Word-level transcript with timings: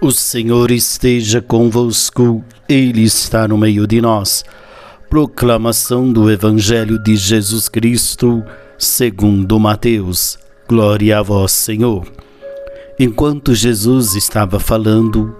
O 0.00 0.12
Senhor 0.12 0.70
esteja 0.70 1.42
convosco, 1.42 2.44
Ele 2.68 3.02
está 3.02 3.48
no 3.48 3.58
meio 3.58 3.84
de 3.86 4.00
nós. 4.00 4.44
Proclamação 5.10 6.12
do 6.12 6.30
Evangelho 6.30 7.02
de 7.02 7.16
Jesus 7.16 7.68
Cristo, 7.68 8.44
segundo 8.78 9.58
Mateus. 9.58 10.38
Glória 10.68 11.18
a 11.18 11.22
vós, 11.22 11.50
Senhor. 11.50 12.06
Enquanto 12.96 13.54
Jesus 13.54 14.14
estava 14.14 14.60
falando, 14.60 15.34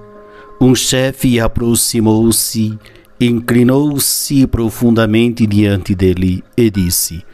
um 0.61 0.75
chefe 0.75 1.39
aproximou-se, 1.39 2.77
inclinou-se 3.20 4.46
profundamente 4.48 5.46
diante 5.46 5.95
dele 5.95 6.43
e 6.57 6.68
disse: 6.68 7.25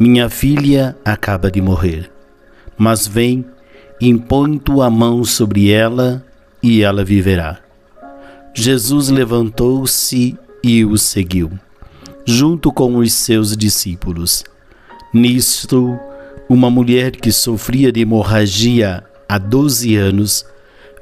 Minha 0.00 0.30
filha 0.30 0.96
acaba 1.04 1.50
de 1.50 1.60
morrer, 1.60 2.10
mas 2.78 3.06
vem, 3.06 3.44
impõe 4.08 4.58
tua 4.58 4.90
mão 4.90 5.24
sobre 5.24 5.70
ela 5.70 6.24
e 6.62 6.82
ela 6.82 7.04
viverá. 7.04 7.58
Jesus 8.54 9.08
levantou-se 9.08 10.38
e 10.62 10.84
o 10.84 10.96
seguiu, 10.96 11.50
junto 12.24 12.72
com 12.72 12.96
os 12.96 13.12
seus 13.12 13.56
discípulos. 13.56 14.44
Nisto, 15.12 15.98
uma 16.48 16.70
mulher 16.70 17.12
que 17.12 17.32
sofria 17.32 17.90
de 17.90 18.00
hemorragia 18.00 19.04
há 19.28 19.38
doze 19.38 19.96
anos 19.96 20.44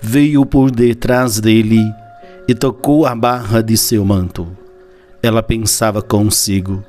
veio 0.01 0.45
por 0.45 0.71
detrás 0.71 1.41
dele 1.41 1.81
e 2.49 2.55
tocou 2.55 3.07
a 3.07 3.15
barra 3.15 3.63
de 3.63 3.77
seu 3.77 4.05
manto. 4.05 4.49
Ela 5.23 5.43
pensava 5.43 6.03
consigo: 6.03 6.85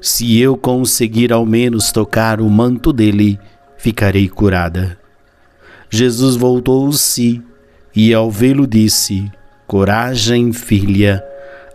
se 0.00 0.38
eu 0.38 0.56
conseguir 0.56 1.32
ao 1.32 1.46
menos 1.46 1.90
tocar 1.90 2.40
o 2.40 2.50
manto 2.50 2.92
dele, 2.92 3.38
ficarei 3.78 4.28
curada. 4.28 5.01
Jesus 5.94 6.36
voltou-se 6.36 7.42
e 7.94 8.14
ao 8.14 8.30
vê-lo 8.30 8.66
disse: 8.66 9.30
Coragem, 9.66 10.50
filha, 10.50 11.22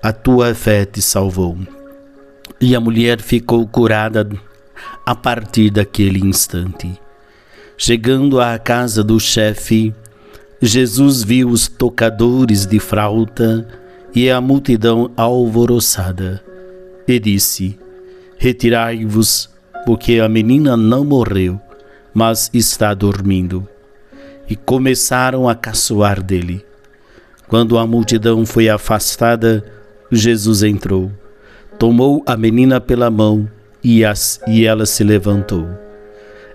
a 0.02 0.12
tua 0.12 0.56
fé 0.56 0.86
te 0.86 1.04
salvou. 1.04 1.56
E 2.59 2.76
a 2.76 2.80
mulher 2.80 3.22
ficou 3.22 3.68
curada 3.68 4.28
a 5.06 5.14
partir 5.14 5.70
daquele 5.70 6.18
instante. 6.26 7.00
Chegando 7.78 8.42
à 8.42 8.58
casa 8.58 9.04
do 9.04 9.20
chefe, 9.20 9.94
Jesus 10.59 11.22
viu 11.22 11.50
os 11.50 11.68
tocadores 11.68 12.66
de 12.66 12.80
flauta 12.80 13.68
e 14.16 14.31
a 14.31 14.42
multidão 14.42 15.12
alvoroçada 15.16 16.44
e 17.08 17.20
disse: 17.20 17.78
Retirai-vos, 18.40 19.48
porque 19.86 20.20
a 20.20 20.28
menina 20.28 20.76
não 20.76 21.06
morreu, 21.06 21.62
mas 22.16 22.50
está 22.52 22.96
dormindo 22.96 23.70
e 24.50 24.56
começaram 24.56 25.48
a 25.48 25.56
caçoar 25.56 26.22
dele. 26.22 26.66
Quando 27.48 27.78
a 27.78 27.88
multidão 27.88 28.45
foi 28.45 28.70
afastada, 28.70 29.64
Jesus 30.12 30.64
entrou, 30.64 31.12
tomou 31.78 32.23
a 32.26 32.36
menina 32.36 32.80
pela 32.80 33.09
mão 33.09 33.50
e, 33.84 34.03
as, 34.03 34.40
e 34.48 34.66
ela 34.66 34.86
se 34.86 35.03
levantou. 35.03 35.68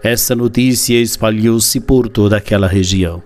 Essa 0.03 0.35
notícia 0.35 1.01
espalhou-se 1.01 1.81
por 1.81 2.09
toda 2.09 2.37
aquela 2.37 2.67
região. 2.67 3.23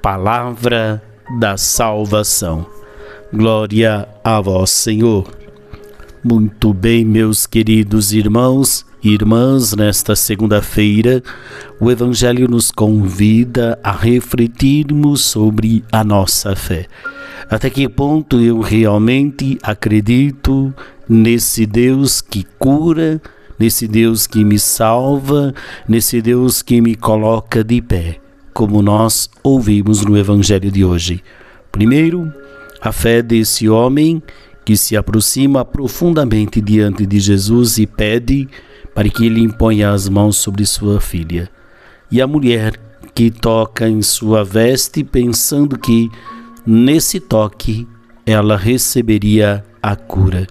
Palavra 0.00 1.02
da 1.38 1.56
salvação. 1.56 2.66
Glória 3.32 4.08
a 4.24 4.40
vós, 4.40 4.70
Senhor. 4.70 5.39
Muito 6.22 6.74
bem, 6.74 7.04
meus 7.04 7.46
queridos 7.46 8.12
irmãos 8.12 8.86
Irmãs, 9.02 9.74
nesta 9.74 10.14
segunda-feira, 10.14 11.22
o 11.80 11.90
Evangelho 11.90 12.46
nos 12.46 12.70
convida 12.70 13.78
a 13.82 13.92
refletirmos 13.92 15.22
sobre 15.22 15.82
a 15.90 16.04
nossa 16.04 16.54
fé. 16.54 16.86
Até 17.48 17.70
que 17.70 17.88
ponto 17.88 18.38
eu 18.38 18.60
realmente 18.60 19.58
acredito 19.62 20.74
nesse 21.08 21.64
Deus 21.64 22.20
que 22.20 22.44
cura, 22.58 23.22
nesse 23.58 23.88
Deus 23.88 24.26
que 24.26 24.44
me 24.44 24.58
salva, 24.58 25.54
nesse 25.88 26.20
Deus 26.20 26.60
que 26.60 26.82
me 26.82 26.94
coloca 26.94 27.64
de 27.64 27.80
pé, 27.80 28.18
como 28.52 28.82
nós 28.82 29.30
ouvimos 29.42 30.04
no 30.04 30.14
Evangelho 30.14 30.70
de 30.70 30.84
hoje. 30.84 31.22
Primeiro, 31.72 32.30
a 32.82 32.92
fé 32.92 33.22
desse 33.22 33.66
homem 33.66 34.22
que 34.64 34.76
se 34.76 34.96
aproxima 34.96 35.64
profundamente 35.64 36.60
diante 36.60 37.06
de 37.06 37.18
Jesus 37.18 37.78
e 37.78 37.86
pede 37.86 38.48
para 38.94 39.08
que 39.08 39.26
ele 39.26 39.40
imponha 39.40 39.90
as 39.90 40.08
mãos 40.08 40.36
sobre 40.36 40.64
sua 40.66 41.00
filha. 41.00 41.50
E 42.10 42.20
a 42.20 42.26
mulher 42.26 42.78
que 43.14 43.30
toca 43.30 43.88
em 43.88 44.02
sua 44.02 44.44
veste, 44.44 45.02
pensando 45.04 45.78
que 45.78 46.10
nesse 46.66 47.20
toque 47.20 47.86
ela 48.26 48.56
receberia 48.56 49.64
a 49.82 49.96
cura. 49.96 50.46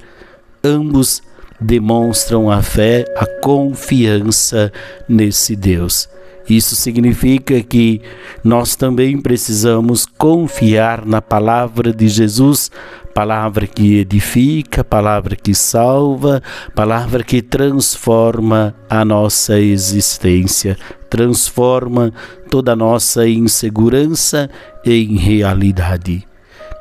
Ambos 0.63 1.21
demonstram 1.59 2.49
a 2.49 2.61
fé, 2.61 3.05
a 3.17 3.25
confiança 3.41 4.71
nesse 5.07 5.55
Deus. 5.55 6.09
Isso 6.49 6.75
significa 6.75 7.61
que 7.61 8.01
nós 8.43 8.75
também 8.75 9.21
precisamos 9.21 10.07
confiar 10.07 11.05
na 11.05 11.21
palavra 11.21 11.93
de 11.93 12.07
Jesus, 12.07 12.71
palavra 13.13 13.67
que 13.67 13.97
edifica, 13.97 14.83
palavra 14.83 15.35
que 15.35 15.53
salva, 15.53 16.41
palavra 16.73 17.23
que 17.23 17.43
transforma 17.43 18.73
a 18.89 19.05
nossa 19.05 19.59
existência, 19.59 20.75
transforma 21.07 22.11
toda 22.49 22.71
a 22.71 22.75
nossa 22.75 23.27
insegurança 23.27 24.49
em 24.83 25.17
realidade. 25.17 26.25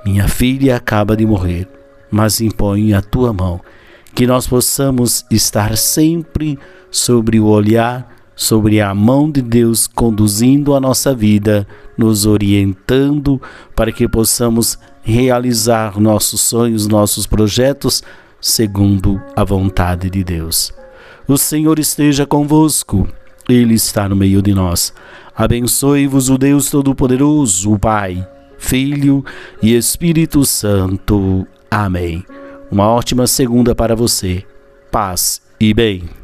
Minha 0.02 0.28
filha 0.28 0.76
acaba 0.76 1.14
de 1.14 1.26
morrer, 1.26 1.68
mas 2.10 2.40
impõe 2.40 2.94
a 2.94 3.02
tua 3.02 3.34
mão, 3.34 3.60
que 4.14 4.26
nós 4.26 4.46
possamos 4.46 5.26
estar 5.30 5.76
sempre 5.76 6.58
sobre 6.90 7.38
o 7.38 7.46
olhar 7.46 8.17
sobre 8.38 8.80
a 8.80 8.94
mão 8.94 9.28
de 9.28 9.42
Deus 9.42 9.88
conduzindo 9.88 10.76
a 10.76 10.80
nossa 10.80 11.12
vida, 11.12 11.66
nos 11.96 12.24
orientando 12.24 13.42
para 13.74 13.90
que 13.90 14.06
possamos 14.06 14.78
realizar 15.02 15.98
nossos 15.98 16.40
sonhos, 16.42 16.86
nossos 16.86 17.26
projetos 17.26 18.00
segundo 18.40 19.20
a 19.34 19.42
vontade 19.42 20.08
de 20.08 20.22
Deus. 20.22 20.72
O 21.26 21.36
Senhor 21.36 21.80
esteja 21.80 22.24
convosco, 22.24 23.08
Ele 23.48 23.74
está 23.74 24.08
no 24.08 24.14
meio 24.14 24.40
de 24.40 24.54
nós. 24.54 24.94
Abençoe-vos 25.36 26.30
o 26.30 26.38
Deus 26.38 26.70
Todo-Poderoso, 26.70 27.72
o 27.72 27.78
Pai, 27.78 28.24
Filho 28.56 29.24
e 29.60 29.74
Espírito 29.74 30.46
Santo. 30.46 31.44
Amém. 31.68 32.24
Uma 32.70 32.86
ótima 32.86 33.26
segunda 33.26 33.74
para 33.74 33.96
você. 33.96 34.44
Paz 34.92 35.42
e 35.58 35.74
bem. 35.74 36.17